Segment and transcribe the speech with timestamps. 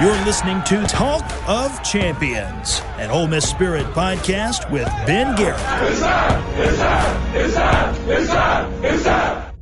[0.00, 5.58] You're listening to Talk of Champions, an Ole Miss Spirit podcast with Ben Garrett.
[5.90, 6.60] It's time!
[6.60, 7.34] It's time!
[7.34, 8.08] It's time!
[8.08, 8.84] It's time!
[8.84, 9.54] It's time!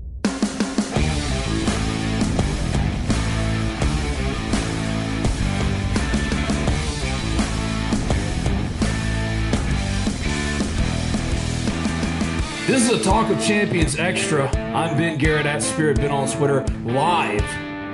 [12.67, 14.55] This is a Talk of Champions Extra.
[14.75, 17.43] I'm Ben Garrett at Spirit Ben on Twitter, live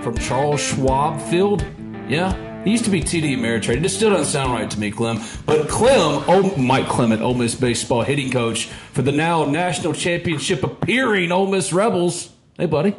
[0.03, 1.65] from Charles Schwab Field.
[2.09, 3.85] Yeah, he used to be TD Ameritrade.
[3.85, 5.21] It still doesn't sound right to me, Clem.
[5.47, 10.63] But Clem, oh, Mike Clement, Ole Miss baseball hitting coach for the now national championship
[10.63, 12.31] appearing Ole Miss Rebels.
[12.57, 12.95] Hey, buddy.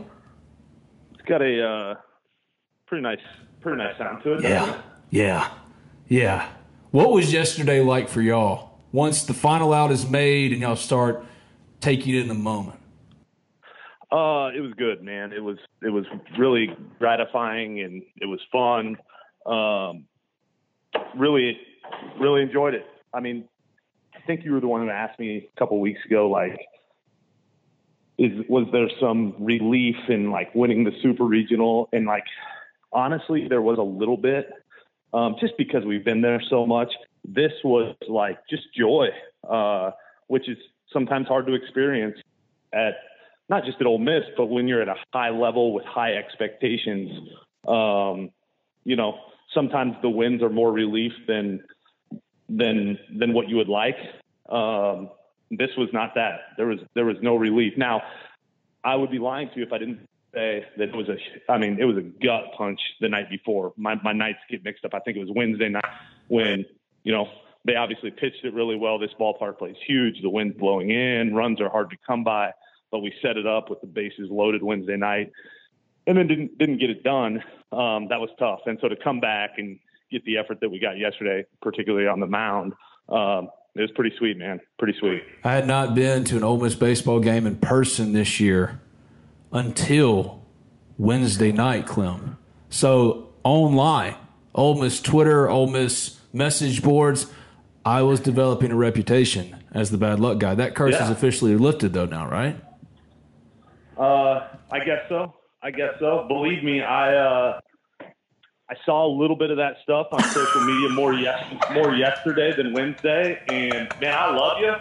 [1.14, 1.96] It's got a uh,
[2.88, 3.20] pretty nice,
[3.62, 4.44] pretty nice sound to it.
[4.44, 5.50] Yeah, yeah,
[6.08, 6.50] yeah.
[6.92, 8.80] What was yesterday like for y'all?
[8.92, 11.26] Once the final out is made and y'all start
[11.82, 12.80] taking in the moment.
[14.14, 15.34] Uh, it was good, man.
[15.34, 16.06] It was it was
[16.38, 16.70] really
[17.00, 18.98] gratifying and it was fun.
[19.44, 20.06] Um,
[21.18, 21.58] really,
[22.20, 22.86] really enjoyed it.
[23.12, 23.46] I mean,
[24.16, 26.60] I think you were the one who asked me a couple weeks ago, like,
[28.20, 31.90] is was there some relief in like winning the super regional?
[31.92, 32.26] And like,
[32.92, 34.48] honestly, there was a little bit,
[35.12, 36.94] um, just because we've been there so much.
[37.26, 39.08] This was like just joy,
[39.50, 39.90] uh,
[40.28, 40.58] which is
[40.92, 42.20] sometimes hard to experience
[42.72, 42.94] at
[43.50, 47.30] not just at Ole Miss, but when you're at a high level with high expectations,
[47.68, 48.30] um,
[48.84, 49.18] you know,
[49.54, 51.64] sometimes the wins are more relief than
[52.50, 53.98] than than what you would like.
[54.50, 55.10] Um,
[55.52, 56.40] this was not that.
[56.58, 57.74] There was there was no relief.
[57.78, 58.02] Now,
[58.84, 61.52] I would be lying to you if I didn't say that it was a.
[61.52, 63.74] I mean, it was a gut punch the night before.
[63.78, 64.94] My my nights get mixed up.
[64.94, 65.86] I think it was Wednesday night
[66.28, 66.66] when
[67.04, 67.28] you know
[67.66, 69.00] they obviously pitched it really well.
[69.00, 70.22] This ballpark plays huge.
[70.22, 71.34] The wind's blowing in.
[71.34, 72.52] Runs are hard to come by
[72.94, 75.32] but we set it up with the bases loaded Wednesday night,
[76.06, 77.44] and then didn't didn't get it done.
[77.72, 78.60] Um, that was tough.
[78.68, 79.80] And so to come back and
[80.12, 82.74] get the effort that we got yesterday, particularly on the mound,
[83.10, 84.60] um, it was pretty sweet, man.
[84.78, 85.24] Pretty sweet.
[85.44, 88.80] I had not been to an Ole Miss baseball game in person this year
[89.52, 90.44] until
[91.00, 92.38] Wednesday night, Clem.
[92.70, 94.14] So online,
[94.54, 97.26] Ole Miss Twitter, Ole Miss message boards,
[97.84, 100.54] I was developing a reputation as the bad luck guy.
[100.54, 101.06] That curse Yeah.
[101.06, 102.56] is officially lifted, though, now, right?
[103.98, 105.34] Uh, I guess so.
[105.62, 106.26] I guess so.
[106.28, 107.60] Believe me, I uh,
[108.70, 111.44] I saw a little bit of that stuff on social media more yes
[111.74, 114.74] more yesterday than Wednesday, and man, I love you.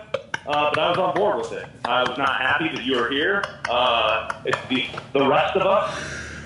[0.44, 1.66] Uh, but I was on board with it.
[1.84, 3.44] I was not happy that you were here.
[3.70, 5.94] Uh, the the rest of us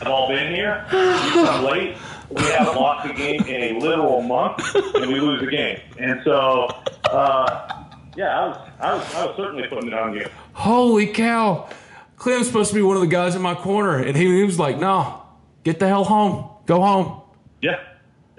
[0.01, 0.85] have all been here.
[0.93, 1.97] We come late.
[2.31, 5.79] We haven't lost a game in a literal month, and we lose a game.
[5.99, 6.67] And so,
[7.11, 7.85] uh,
[8.17, 10.27] yeah, I was, I was I was certainly putting it on you.
[10.53, 11.69] Holy cow.
[12.17, 14.59] Clem's supposed to be one of the guys in my corner, and he, he was
[14.59, 15.23] like, no,
[15.65, 16.51] get the hell home.
[16.67, 17.23] Go home.
[17.63, 17.79] Yeah,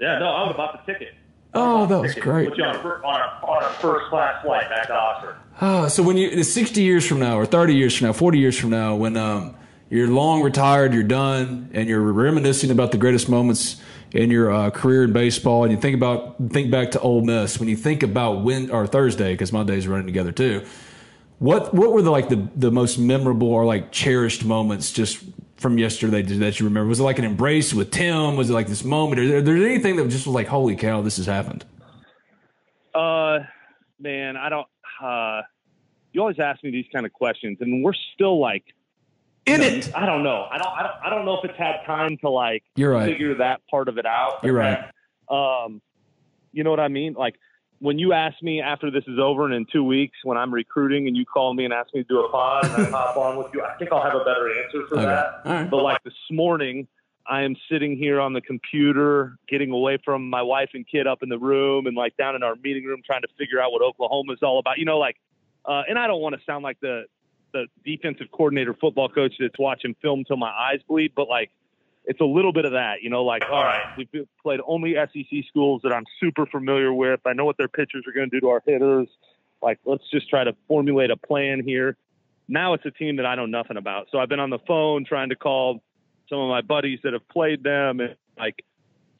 [0.00, 0.18] yeah.
[0.18, 1.14] No, I was about to ticket.
[1.54, 2.48] Oh, that was great.
[2.48, 5.36] Put you on a, on a, on a first class flight back to Oxford.
[5.60, 8.58] Oh, so when you 60 years from now, or 30 years from now, 40 years
[8.58, 9.56] from now, when um,
[9.88, 13.80] you're long retired, you're done, and you're reminiscing about the greatest moments
[14.12, 17.58] in your uh, career in baseball, and you think about think back to Ole Miss.
[17.58, 20.64] When you think about when or Thursday, because my days are running together too.
[21.38, 25.22] What what were the like the the most memorable or like cherished moments just
[25.56, 26.88] from yesterday that you remember?
[26.88, 28.36] Was it like an embrace with Tim?
[28.36, 29.20] Was it like this moment?
[29.20, 31.64] Or there, anything that just was like, holy cow, this has happened?
[32.94, 33.40] Uh,
[34.00, 34.66] man, I don't.
[35.00, 35.42] Uh,
[36.12, 38.64] you always ask me these kind of questions, and we're still like
[39.46, 39.94] In you know, it.
[39.94, 40.46] I don't know.
[40.50, 40.68] I don't.
[40.76, 40.94] I don't.
[41.04, 43.06] I don't know if it's had time to like You're right.
[43.12, 44.40] figure that part of it out.
[44.42, 44.90] You're right.
[45.28, 45.80] Um,
[46.52, 47.12] you know what I mean?
[47.12, 47.36] Like
[47.80, 51.06] when you ask me after this is over and in two weeks when I'm recruiting
[51.06, 53.36] and you call me and ask me to do a pod and I hop on
[53.36, 55.04] with you, I think I'll have a better answer for Okay.
[55.06, 55.42] that.
[55.44, 55.70] Right.
[55.70, 56.88] But like this morning,
[57.26, 61.22] I am sitting here on the computer, getting away from my wife and kid up
[61.22, 63.82] in the room, and like down in our meeting room, trying to figure out what
[63.82, 64.78] Oklahoma is all about.
[64.78, 65.16] You know, like,
[65.66, 67.04] uh, and I don't want to sound like the
[67.52, 71.50] the defensive coordinator, football coach that's watching film till my eyes bleed, but like,
[72.08, 73.02] it's a little bit of that.
[73.02, 77.20] You know, like, all right, we've played only SEC schools that I'm super familiar with.
[77.26, 79.08] I know what their pitchers are going to do to our hitters.
[79.62, 81.96] Like, let's just try to formulate a plan here.
[82.48, 84.08] Now it's a team that I know nothing about.
[84.10, 85.82] So I've been on the phone trying to call
[86.30, 88.64] some of my buddies that have played them and like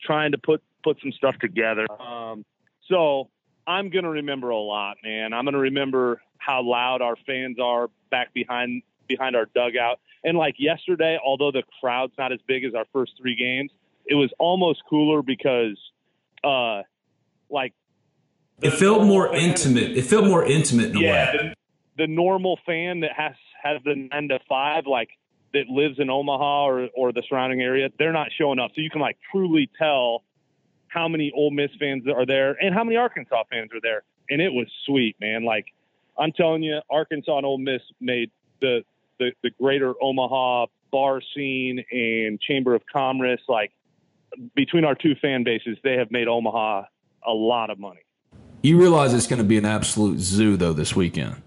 [0.00, 1.87] trying to put put some stuff together.
[2.00, 2.46] Um,
[2.88, 3.29] so
[3.67, 5.34] I'm gonna remember a lot, man.
[5.34, 10.00] I'm gonna remember how loud our fans are back behind behind our dugout.
[10.25, 13.70] And like yesterday, although the crowd's not as big as our first three games,
[14.06, 15.78] it was almost cooler because
[16.44, 16.82] uh
[17.50, 17.72] like
[18.62, 19.96] it felt more intimate.
[19.96, 21.38] It felt more intimate in a yeah, way.
[21.96, 25.10] The, the normal fan that has has the nine to five, like
[25.55, 28.70] that lives in Omaha or, or the surrounding area, they're not showing up.
[28.75, 30.22] So you can like truly tell
[30.88, 34.02] how many Ole Miss fans are there and how many Arkansas fans are there.
[34.31, 35.44] And it was sweet, man.
[35.44, 35.66] Like
[36.19, 38.82] I'm telling you, Arkansas and Ole Miss made the
[39.19, 43.73] the, the greater Omaha bar scene and Chamber of Commerce like
[44.55, 46.85] between our two fan bases, they have made Omaha
[47.26, 48.00] a lot of money.
[48.62, 51.41] You realize it's going to be an absolute zoo though this weekend.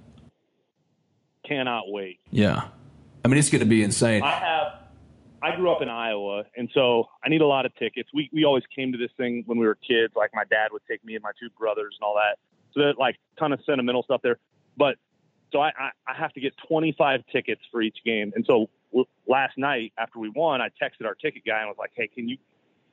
[1.48, 2.20] Cannot wait.
[2.30, 2.68] Yeah.
[3.24, 4.24] I mean, it's going to be insane.
[4.24, 4.68] I have.
[5.44, 8.10] I grew up in Iowa, and so I need a lot of tickets.
[8.14, 10.14] We we always came to this thing when we were kids.
[10.16, 12.38] Like my dad would take me and my two brothers and all that.
[12.74, 14.38] So that like ton of sentimental stuff there.
[14.78, 14.98] But
[15.52, 18.32] so I I, I have to get 25 tickets for each game.
[18.36, 18.70] And so
[19.28, 22.28] last night after we won, I texted our ticket guy and was like, Hey, can
[22.28, 22.38] you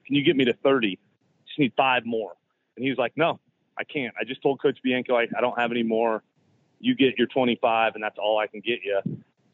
[0.06, 0.99] can you get me to 30?
[1.46, 2.32] Just need five more.
[2.76, 3.40] And he was like, No,
[3.78, 4.14] I can't.
[4.20, 6.22] I just told Coach Bianco I, I don't have any more.
[6.81, 9.00] You get your 25, and that's all I can get you.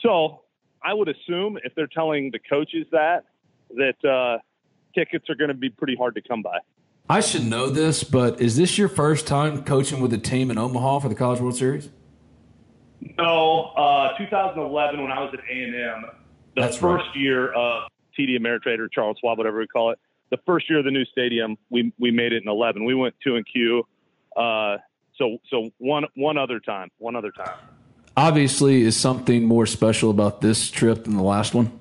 [0.00, 0.43] So
[0.83, 3.25] I would assume if they're telling the coaches that,
[3.71, 4.39] that uh,
[4.95, 6.59] tickets are going to be pretty hard to come by.
[7.09, 10.59] I should know this, but is this your first time coaching with a team in
[10.59, 11.89] Omaha for the College World Series?
[13.19, 16.05] No, uh, 2011 when I was at A&M,
[16.55, 17.17] the That's first right.
[17.17, 17.85] year of
[18.19, 19.99] TD Ameritrade or Charles Schwab, whatever we call it,
[20.31, 22.85] the first year of the new stadium, we we made it in 11.
[22.85, 23.87] We went two and Q.
[24.37, 24.79] Uh,
[25.17, 27.55] so so one one other time, one other time.
[28.17, 31.79] Obviously, is something more special about this trip than the last one?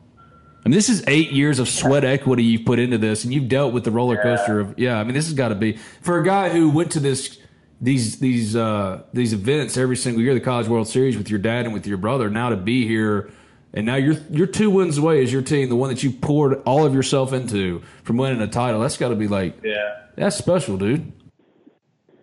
[0.65, 3.49] I mean, this is eight years of sweat equity you've put into this, and you've
[3.49, 4.99] dealt with the roller coaster of yeah.
[4.99, 7.39] I mean, this has got to be for a guy who went to this
[7.83, 11.65] these these uh, these events every single year, the College World Series with your dad
[11.65, 12.29] and with your brother.
[12.29, 13.29] Now to be here,
[13.73, 16.61] and now you're you're two wins away as your team, the one that you poured
[16.63, 18.79] all of yourself into from winning a title.
[18.79, 20.05] That's got to be like Yeah.
[20.15, 21.11] that's special, dude.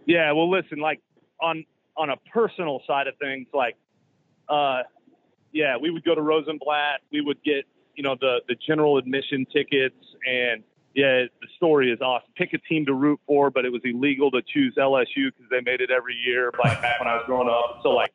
[0.06, 1.00] Yeah, well, listen, like
[1.40, 1.64] on
[1.96, 3.76] on a personal side of things, like,
[4.48, 4.82] uh,
[5.52, 7.00] yeah, we would go to Rosenblatt.
[7.12, 9.94] We would get, you know, the the general admission tickets,
[10.26, 10.62] and
[10.94, 12.28] yeah, the story is awesome.
[12.36, 15.60] Pick a team to root for, but it was illegal to choose LSU because they
[15.60, 16.52] made it every year.
[16.62, 18.12] Like back when I was growing up, so like,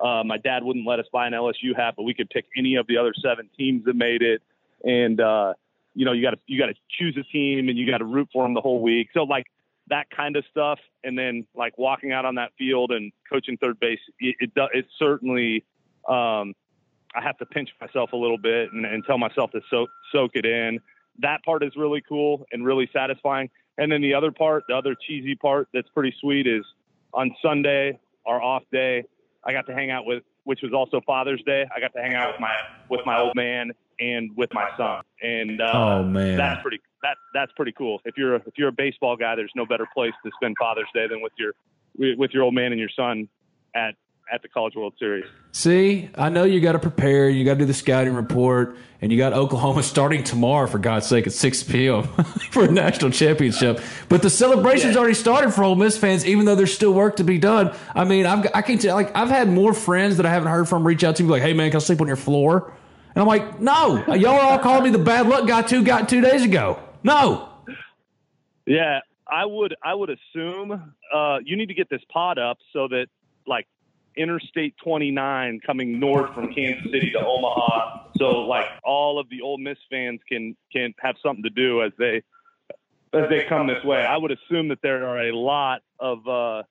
[0.00, 2.76] uh, my dad wouldn't let us buy an LSU hat, but we could pick any
[2.76, 4.42] of the other seven teams that made it,
[4.84, 5.54] and uh,
[5.94, 8.04] you know, you got to you got to choose a team and you got to
[8.04, 9.08] root for them the whole week.
[9.14, 9.46] So like
[9.88, 13.80] that kind of stuff, and then like walking out on that field and coaching third
[13.80, 15.64] base, it it, it certainly.
[16.08, 16.54] Um,
[17.14, 20.32] I have to pinch myself a little bit and, and tell myself to soak soak
[20.34, 20.78] it in.
[21.20, 23.50] That part is really cool and really satisfying.
[23.76, 26.64] And then the other part, the other cheesy part that's pretty sweet is
[27.14, 29.04] on Sunday, our off day,
[29.44, 31.64] I got to hang out with, which was also Father's Day.
[31.74, 32.52] I got to hang out with my
[32.88, 35.02] with my old man and with my son.
[35.22, 36.36] And uh, Oh, man.
[36.36, 38.00] that's pretty that that's pretty cool.
[38.04, 40.88] If you're a, if you're a baseball guy, there's no better place to spend Father's
[40.92, 41.52] Day than with your
[42.16, 43.28] with your old man and your son
[43.74, 43.94] at
[44.32, 45.24] at the College World Series.
[45.52, 47.28] See, I know you got to prepare.
[47.28, 51.06] You got to do the scouting report, and you got Oklahoma starting tomorrow, for God's
[51.06, 52.02] sake, at 6 p.m.
[52.50, 53.80] for a national championship.
[54.08, 57.24] But the celebration's already started for Ole Miss fans, even though there's still work to
[57.24, 57.74] be done.
[57.94, 60.68] I mean, I've, I can tell, like, I've had more friends that I haven't heard
[60.68, 62.72] from reach out to me, like, hey, man, can I sleep on your floor?
[63.14, 66.08] And I'm like, no, y'all are all calling me the bad luck guy two got
[66.08, 66.78] two days ago.
[67.02, 67.48] No.
[68.66, 72.86] Yeah, I would I would assume uh, you need to get this pod up so
[72.88, 73.06] that
[73.46, 73.66] like
[74.18, 79.58] Interstate 29 coming north from Kansas City to Omaha, so like all of the Ole
[79.58, 82.22] Miss fans can can have something to do as they
[83.14, 84.04] as they come this way.
[84.04, 86.64] I would assume that there are a lot of uh,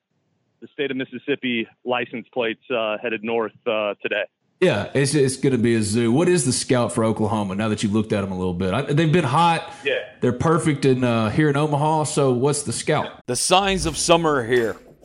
[0.59, 4.25] the state of Mississippi license plates uh, headed north uh, today.
[4.59, 6.11] Yeah, it's, it's going to be a zoo.
[6.11, 8.73] What is the scout for Oklahoma now that you've looked at them a little bit?
[8.73, 9.71] I, they've been hot.
[9.85, 9.99] Yeah.
[10.19, 12.05] They're perfect in uh, here in Omaha.
[12.05, 13.21] So what's the scout?
[13.27, 14.75] The signs of summer are here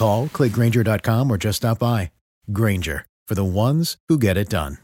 [0.00, 2.10] Call, clickgranger.com, or just stop by.
[2.50, 4.78] Grainger, for the ones who get it done.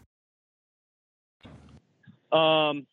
[2.30, 2.86] Um,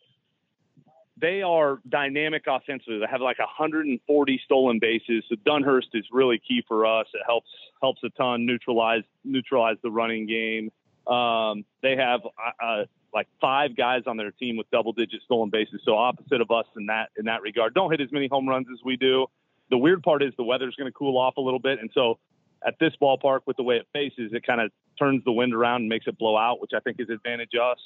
[1.20, 3.00] they are dynamic offensively.
[3.00, 5.26] They have like 140 stolen bases.
[5.28, 7.08] So Dunhurst is really key for us.
[7.14, 7.50] It helps
[7.82, 10.72] helps a ton neutralize neutralize the running game.
[11.14, 15.50] Um, they have uh, uh, like five guys on their team with double digit stolen
[15.50, 15.82] bases.
[15.86, 17.74] So opposite of us in that in that regard.
[17.74, 19.28] Don't hit as many home runs as we do.
[19.70, 22.20] The weird part is the weather's going to cool off a little bit, and so
[22.66, 25.82] at this ballpark with the way it faces, it kind of turns the wind around
[25.82, 27.80] and makes it blow out, which I think is advantage us.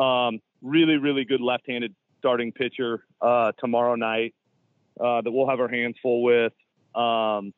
[0.00, 4.34] Um, really, really good left-handed starting pitcher uh, tomorrow night
[5.00, 6.52] uh, that we'll have our hands full with.
[6.94, 7.52] Um,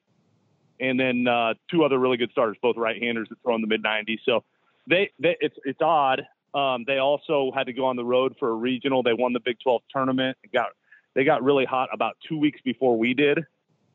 [0.81, 3.83] and then uh, two other really good starters, both right-handers that throw in the mid
[3.83, 4.19] 90s.
[4.25, 4.45] So
[4.89, 6.23] they, they it's it's odd.
[6.55, 9.03] Um, they also had to go on the road for a regional.
[9.03, 10.39] They won the Big 12 tournament.
[10.53, 10.69] Got
[11.19, 13.39] they got really hot about two weeks before we did,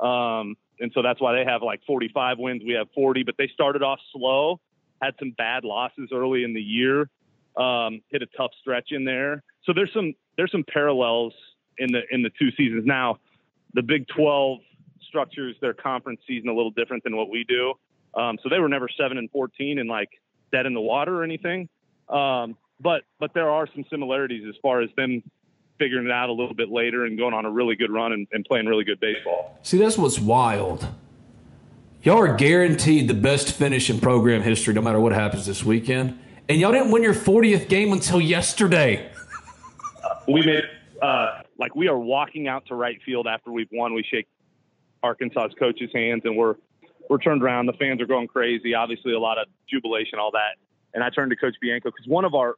[0.01, 2.63] um, and so that's why they have like 45 wins.
[2.67, 4.59] We have 40, but they started off slow,
[5.01, 7.09] had some bad losses early in the year,
[7.55, 9.41] um, hit a tough stretch in there.
[9.63, 11.33] So there's some there's some parallels
[11.77, 12.85] in the in the two seasons.
[12.85, 13.19] Now,
[13.73, 14.59] the Big 12
[15.07, 17.73] structures their conference season a little different than what we do.
[18.15, 20.09] Um, so they were never seven and 14 and like
[20.51, 21.69] dead in the water or anything.
[22.09, 25.23] Um, but but there are some similarities as far as them
[25.79, 28.27] figuring it out a little bit later and going on a really good run and,
[28.31, 29.57] and playing really good baseball.
[29.63, 30.87] See, that's what's wild.
[32.03, 36.19] Y'all are guaranteed the best finish in program history no matter what happens this weekend.
[36.49, 39.09] And y'all didn't win your 40th game until yesterday.
[40.27, 40.63] we made
[41.01, 43.93] uh, like we are walking out to right field after we've won.
[43.93, 44.27] We shake
[45.01, 46.55] Arkansas's coach's hands and we're
[47.09, 47.65] we're turned around.
[47.65, 48.73] The fans are going crazy.
[48.73, 50.55] Obviously, a lot of jubilation, all that.
[50.93, 52.55] And I turned to Coach Bianco because one of our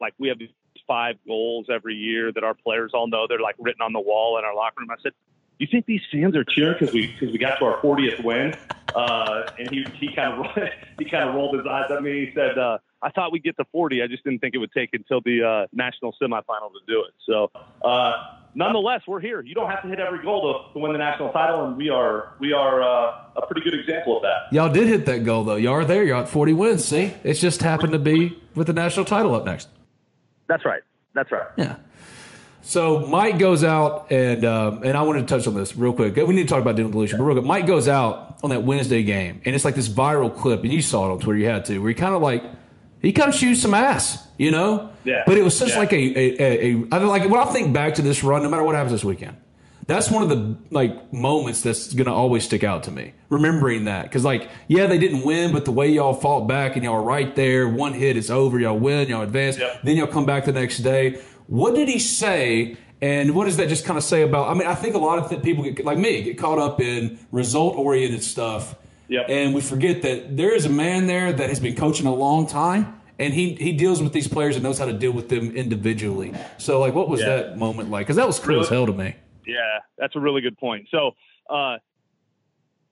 [0.00, 0.38] like we have
[0.86, 3.26] five goals every year that our players all know.
[3.28, 4.90] They're like written on the wall in our locker room.
[4.90, 5.12] I said,
[5.58, 8.22] "Do you think these fans are cheering because we because we got to our 40th
[8.24, 8.54] win?"
[8.94, 10.46] Uh, and he he kind of
[10.98, 12.26] he kind of rolled his eyes at me.
[12.26, 14.02] He said, uh, "I thought we'd get to 40.
[14.02, 17.14] I just didn't think it would take until the uh, national semifinal to do it."
[17.26, 17.50] So,
[17.84, 18.12] uh,
[18.54, 19.40] nonetheless, we're here.
[19.42, 21.90] You don't have to hit every goal to, to win the national title, and we
[21.90, 24.52] are we are uh, a pretty good example of that.
[24.52, 25.56] Y'all did hit that goal though.
[25.56, 26.02] Y'all are there.
[26.02, 26.84] You're at 40 wins.
[26.84, 29.68] See, it's just happened to be with the national title up next.
[30.48, 30.82] That's right.
[31.14, 31.46] That's right.
[31.56, 31.76] Yeah.
[32.62, 36.16] So Mike goes out and um, and I wanted to touch on this real quick.
[36.16, 38.64] We need to talk about Dylan DeLucia, but real quick, Mike goes out on that
[38.64, 41.38] Wednesday game, and it's like this viral clip, and you saw it on Twitter.
[41.38, 42.42] You had to, where he kind of like
[43.00, 44.90] he kind of shoots some ass, you know.
[45.04, 45.22] Yeah.
[45.26, 45.78] But it was such Yeah.
[45.78, 48.42] like a, a, a, a I don't like when I think back to this run,
[48.42, 49.36] no matter what happens this weekend.
[49.86, 53.12] That's one of the like moments that's gonna always stick out to me.
[53.28, 56.84] Remembering that because like yeah they didn't win, but the way y'all fought back and
[56.84, 57.68] y'all were right there.
[57.68, 58.58] One hit, it's over.
[58.58, 59.08] Y'all win.
[59.08, 59.58] Y'all advance.
[59.58, 59.82] Yep.
[59.84, 61.20] Then y'all come back the next day.
[61.46, 62.76] What did he say?
[63.00, 64.48] And what does that just kind of say about?
[64.48, 66.80] I mean, I think a lot of th- people get like me get caught up
[66.80, 68.74] in result oriented stuff,
[69.08, 69.26] Yep.
[69.28, 72.46] and we forget that there is a man there that has been coaching a long
[72.48, 75.54] time, and he he deals with these players and knows how to deal with them
[75.54, 76.32] individually.
[76.58, 77.36] So, like, what was Yeah.
[77.36, 78.06] that moment like?
[78.06, 79.14] Because that was cool as hell to me.
[79.46, 80.88] Yeah, that's a really good point.
[80.90, 81.12] So,
[81.48, 81.76] uh,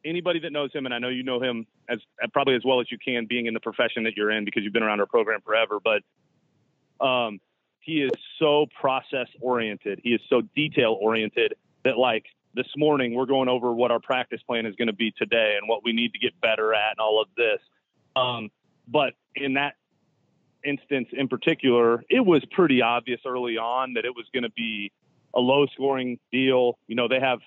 [0.04, 1.98] anybody that knows him, and I know you know him as
[2.32, 4.72] probably as well as you can, being in the profession that you're in because you've
[4.72, 5.78] been around our program forever.
[5.82, 7.40] But um,
[7.80, 10.00] he is so process oriented.
[10.02, 14.40] He is so detail oriented that, like this morning, we're going over what our practice
[14.42, 17.00] plan is going to be today and what we need to get better at, and
[17.00, 17.60] all of this.
[18.16, 18.50] Um,
[18.86, 19.74] but in that
[20.64, 24.92] instance in particular, it was pretty obvious early on that it was going to be
[25.34, 26.78] a low scoring deal.
[26.86, 27.40] You know, they have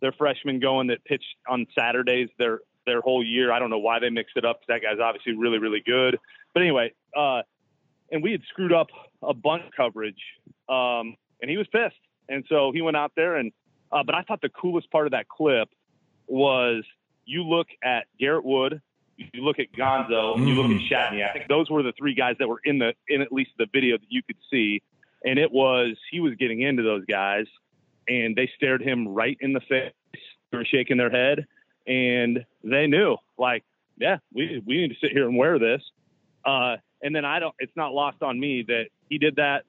[0.00, 3.52] their freshman going that pitched on Saturdays their their whole year.
[3.52, 6.18] I don't know why they mixed it up that guy's obviously really really good.
[6.54, 7.42] But anyway, uh,
[8.10, 8.88] and we had screwed up
[9.22, 10.22] a bunt coverage,
[10.68, 11.96] um, and he was pissed.
[12.28, 13.52] And so he went out there and.
[13.90, 15.70] Uh, but I thought the coolest part of that clip
[16.26, 16.84] was
[17.24, 18.80] you look at Garrett Wood,
[19.16, 21.28] you look at Gonzo, and you look at Shatney.
[21.28, 23.66] I think those were the three guys that were in the in at least the
[23.72, 24.82] video that you could see.
[25.24, 27.46] And it was he was getting into those guys,
[28.06, 29.92] and they stared him right in the face.
[30.50, 31.46] They were shaking their head,
[31.86, 33.64] and they knew, like,
[33.98, 35.82] yeah, we we need to sit here and wear this.
[36.44, 37.54] Uh, and then I don't.
[37.58, 39.64] It's not lost on me that he did that.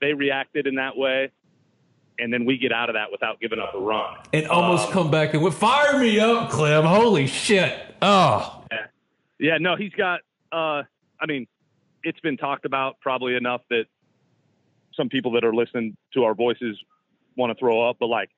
[0.00, 1.30] They reacted in that way
[2.18, 4.16] and then we get out of that without giving up a run.
[4.32, 6.84] And almost Um, come back and would fire me up, Clem.
[6.84, 7.76] Holy shit.
[8.00, 8.62] Oh.
[9.38, 10.20] Yeah, no, he's got.
[10.52, 10.84] Uh,
[11.20, 11.46] I mean,
[12.04, 13.86] it's been talked about probably enough that
[14.96, 16.78] some people that are listening to our voices
[17.36, 18.30] want to throw up, but like,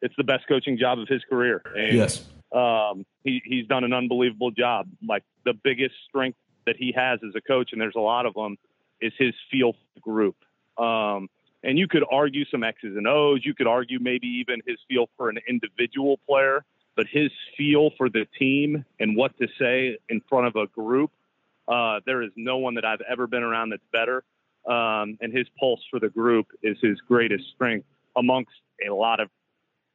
[0.00, 1.62] it's the best coaching job of his career.
[1.74, 2.24] And, Yes.
[2.50, 4.88] Um, he he's done an unbelievable job.
[5.06, 8.34] Like the biggest strength that he has as a coach, and there's a lot of
[8.34, 8.56] them,
[9.00, 10.36] is his feel for the group.
[10.78, 11.28] Um,
[11.62, 13.40] and you could argue some X's and O's.
[13.44, 16.64] You could argue maybe even his feel for an individual player,
[16.96, 21.10] but his feel for the team and what to say in front of a group,
[21.66, 24.24] uh, there is no one that I've ever been around that's better.
[24.66, 27.86] Um, and his pulse for the group is his greatest strength
[28.16, 28.52] amongst
[28.86, 29.30] a lot of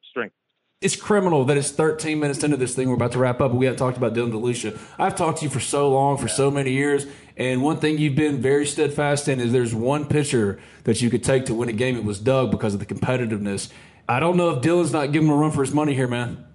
[0.10, 0.34] strength.
[0.82, 2.90] It's criminal that it's 13 minutes into this thing.
[2.90, 4.78] We're about to wrap up, we haven't talked about Dylan DeLucia.
[5.00, 7.06] I've talked to you for so long, for so many years,
[7.38, 11.24] and one thing you've been very steadfast in is there's one pitcher that you could
[11.24, 11.96] take to win a game.
[11.96, 13.72] It was Doug because of the competitiveness.
[14.10, 16.46] I don't know if Dylan's not giving him a run for his money here, man.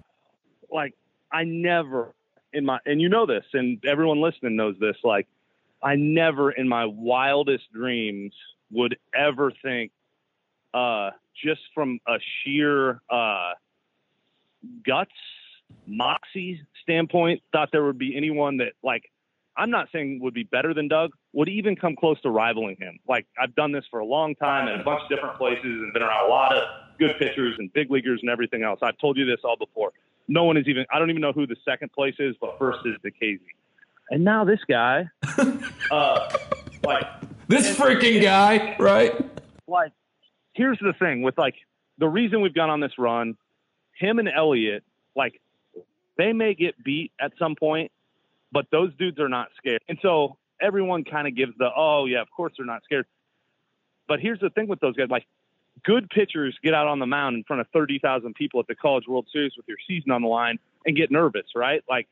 [0.71, 0.93] like
[1.31, 2.13] I never
[2.53, 5.27] in my and you know this and everyone listening knows this like
[5.81, 8.33] I never in my wildest dreams
[8.71, 9.91] would ever think
[10.73, 11.11] uh
[11.43, 13.53] just from a sheer uh
[14.85, 15.11] guts
[15.87, 19.03] moxie standpoint thought there would be anyone that like
[19.57, 22.97] I'm not saying would be better than Doug, would even come close to rivaling him.
[23.07, 25.91] Like I've done this for a long time in a bunch of different places and
[25.91, 26.63] been around a lot of
[26.97, 28.79] good pitchers and big leaguers and everything else.
[28.81, 29.91] I've told you this all before.
[30.29, 32.79] No one is even I don't even know who the second place is, but first
[32.85, 33.39] is Nikhazy.
[34.09, 35.09] And now this guy,
[35.91, 36.29] uh,
[36.83, 37.05] like
[37.47, 39.13] This freaking guy, right?
[39.67, 39.91] like
[40.53, 41.55] here's the thing with like
[41.99, 43.37] the reason we've gone on this run,
[43.97, 44.83] him and Elliott,
[45.15, 45.39] like
[46.17, 47.91] they may get beat at some point,
[48.51, 49.81] but those dudes are not scared.
[49.87, 53.05] And so everyone kind of gives the oh yeah, of course they're not scared.
[54.07, 55.27] But here's the thing with those guys, like
[55.85, 58.75] good pitchers get out on the mound in front of thirty thousand people at the
[58.75, 61.83] College World Series with your season on the line and get nervous, right?
[61.87, 62.07] Like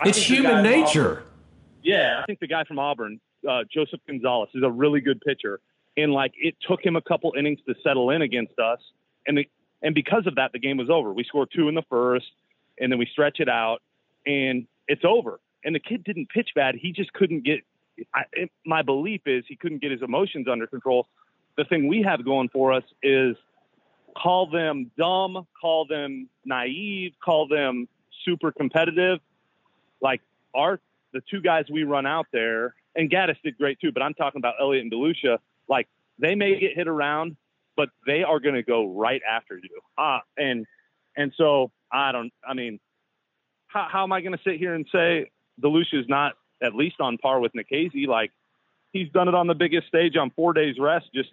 [0.00, 1.22] I It's human nature.
[1.86, 5.60] Yeah, I think the guy from Auburn, uh, Joseph Gonzalez, is a really good pitcher,
[5.96, 8.80] and like it took him a couple innings to settle in against us,
[9.26, 9.48] and the,
[9.82, 11.12] and because of that, the game was over.
[11.12, 12.26] We scored two in the first,
[12.80, 13.82] and then we stretch it out,
[14.26, 15.38] and it's over.
[15.64, 17.60] And the kid didn't pitch bad; he just couldn't get.
[18.12, 21.06] I, it, my belief is he couldn't get his emotions under control.
[21.56, 23.36] The thing we have going for us is
[24.20, 27.88] call them dumb, call them naive, call them
[28.24, 29.20] super competitive.
[30.02, 30.20] Like
[30.54, 30.80] our
[31.16, 34.38] the two guys we run out there, and Gaddis did great too, but I'm talking
[34.38, 35.38] about Elliott and DeLucia.
[35.66, 37.36] Like they may get hit around,
[37.74, 39.80] but they are going to go right after you.
[39.96, 40.66] Ah, and
[41.16, 42.30] and so I don't.
[42.46, 42.78] I mean,
[43.68, 45.30] how, how am I going to sit here and say
[45.62, 48.06] DeLucia is not at least on par with Nikhazy?
[48.06, 48.30] Like
[48.92, 51.06] he's done it on the biggest stage on four days rest.
[51.14, 51.30] Just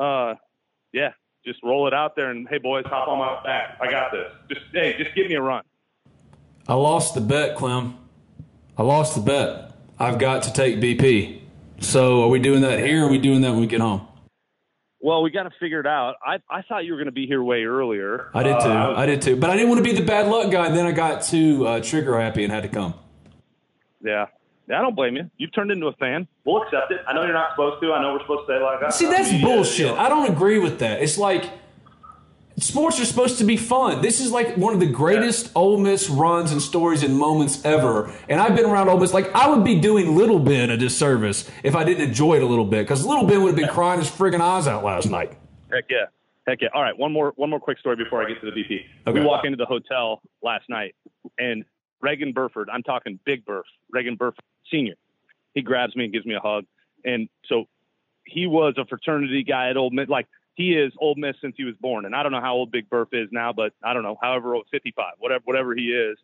[0.00, 0.36] uh,
[0.94, 1.12] yeah,
[1.44, 3.76] just roll it out there and hey boys, hop on my back.
[3.82, 4.32] I got this.
[4.48, 5.62] Just hey, just give me a run.
[6.66, 7.98] I lost the bet, Clem.
[8.76, 9.72] I lost the bet.
[9.98, 11.40] I've got to take BP.
[11.80, 14.06] So are we doing that here or are we doing that when we get home?
[15.00, 16.14] Well, we got to figure it out.
[16.24, 18.30] I, I thought you were going to be here way earlier.
[18.34, 18.68] I did too.
[18.68, 19.36] Uh, I did too.
[19.36, 20.66] But I didn't want to be the bad luck guy.
[20.66, 22.94] And then I got too uh, trigger happy and had to come.
[24.00, 24.26] yeah.
[24.68, 25.28] yeah, I don't blame you.
[25.38, 26.28] You've turned into a fan.
[26.44, 27.00] We'll accept it.
[27.06, 27.92] I know you're not supposed to.
[27.92, 28.94] I know we're supposed to say like that.
[28.94, 29.90] See, that's bullshit.
[29.98, 31.02] I don't agree with that.
[31.02, 31.50] It's like
[32.58, 34.02] sports are supposed to be fun.
[34.02, 38.12] This is like one of the greatest Ole Miss runs and stories and moments ever.
[38.28, 39.12] And I've been around Ole Miss.
[39.12, 42.46] Like I would be doing Little Ben a disservice if I didn't enjoy it a
[42.46, 42.82] little bit.
[42.82, 45.32] Because Little Ben would have been crying his friggin' eyes out last night.
[45.70, 46.06] Heck yeah.
[46.46, 46.68] Heck yeah.
[46.74, 48.84] All right, one more one more quick story before I get to the BP.
[49.06, 49.20] Okay.
[49.20, 50.94] We walk into the hotel last night
[51.38, 51.64] and
[52.02, 54.94] Reagan Burford, I'm talking big Burf, Reagan Burford Senior.
[55.54, 56.64] He grabs me and gives me a hug.
[57.04, 57.66] And so
[58.26, 60.08] he was a fraternity guy at Ole Miss.
[60.08, 62.04] Like he is Ole Miss since he was born.
[62.04, 64.54] And I don't know how old Big Burf is now, but I don't know, however
[64.54, 66.18] old, 55, whatever, whatever he is.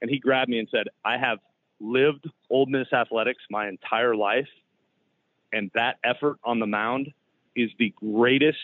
[0.00, 1.38] And he grabbed me and said, I have
[1.80, 4.48] lived Ole Miss athletics my entire life.
[5.52, 7.12] And that effort on the mound
[7.56, 8.58] is the greatest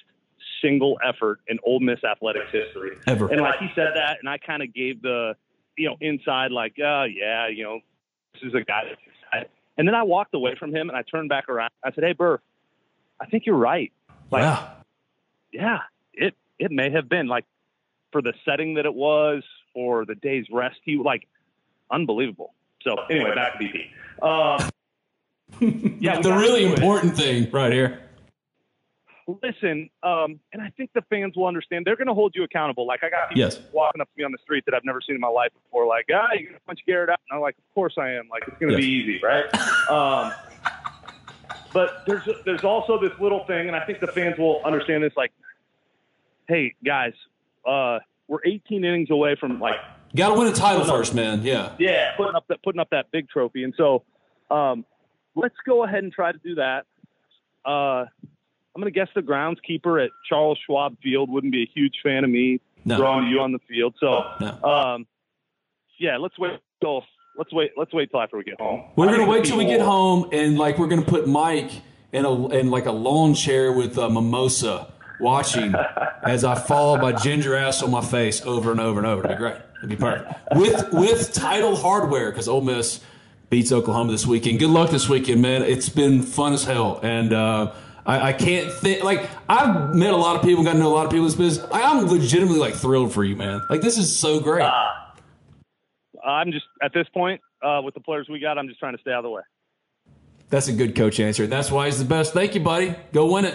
[0.61, 2.97] single effort in Ole Miss athletics history.
[3.07, 3.29] Ever.
[3.29, 5.37] And like he said that, and I kind of gave the,
[5.77, 7.81] you know, inside like, uh, yeah, you know,
[8.35, 9.51] this is a guy that's excited.
[9.77, 11.71] And then I walked away from him and I turned back around.
[11.83, 12.39] I said, hey, Burr,
[13.21, 13.93] I think you're right.
[14.31, 14.74] Like, wow.
[15.55, 15.79] Yeah,
[16.13, 17.45] it it may have been like
[18.13, 21.27] for the setting that it was, for the day's rest, he like
[21.91, 22.53] unbelievable.
[22.83, 23.89] So anyway, back to BP.
[24.23, 24.71] Um,
[26.01, 26.83] yeah, the really into it.
[26.83, 28.01] important thing right here.
[29.43, 31.87] listen, um, and I think the fans will understand.
[31.87, 32.87] They're going to hold you accountable.
[32.87, 33.59] Like I got people Yes.
[33.73, 35.87] walking up to me on the street that I've never seen in my life before.
[35.87, 37.21] Like, ah, you going to punch Garrett out?
[37.31, 38.29] And I'm like, of course I am.
[38.31, 38.85] Like, it's going to Yes.
[38.87, 39.45] be easy, right?
[39.91, 40.33] um,
[41.73, 45.13] but there's there's also this little thing, and I think the fans will understand this.
[45.17, 45.33] Like,
[46.49, 47.13] hey guys,
[47.67, 49.77] uh, we're 18 innings away from like
[50.17, 51.43] Got to win a title first, man.
[51.43, 51.75] Yeah.
[51.81, 53.65] yeah, putting up that putting up that big trophy.
[53.65, 54.05] And so,
[54.49, 54.85] um,
[55.35, 56.87] let's go ahead and try to do that.
[57.67, 58.05] Uh,
[58.77, 62.23] I'm going to guess the groundskeeper at Charles Schwab Field wouldn't be a huge fan
[62.25, 62.97] of me No.
[62.99, 63.95] throwing you on the field.
[63.99, 64.63] So, No.
[64.63, 65.07] um,
[65.99, 67.03] yeah, let's wait till
[67.37, 68.85] let's wait let's wait till after we get home.
[68.95, 71.71] We're gonna wait till we get home, and like we're gonna put Mike
[72.13, 75.75] in a in like a lawn chair with a mimosa, watching
[76.23, 79.25] as I fall my ginger ass on my face over and over and over.
[79.25, 79.57] It'd be great.
[79.79, 83.01] It'd be perfect with with title hardware because Ole Miss
[83.51, 84.59] beats Oklahoma this weekend.
[84.59, 85.63] Good luck this weekend, man.
[85.63, 87.73] It's been fun as hell, and uh,
[88.07, 90.95] I, I can't think like I've met a lot of people, got to know a
[90.95, 91.71] lot of people in this business.
[91.71, 93.63] I, I'm legitimately like thrilled for you, man.
[93.71, 94.71] Like this is so great.
[96.25, 98.59] I'm just at this point uh, with the players we got.
[98.59, 99.43] I'm just trying to stay out of the way.
[100.51, 101.47] That's a good coach answer.
[101.47, 102.33] That's why he's the best.
[102.33, 102.95] Thank you, buddy.
[103.13, 103.55] Go win it.